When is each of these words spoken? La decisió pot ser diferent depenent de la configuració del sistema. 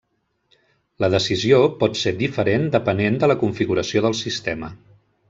La 1.03 1.09
decisió 1.15 1.59
pot 1.83 1.99
ser 1.99 2.13
diferent 2.23 2.65
depenent 2.79 3.21
de 3.25 3.33
la 3.33 3.37
configuració 3.47 4.03
del 4.07 4.21
sistema. 4.23 4.73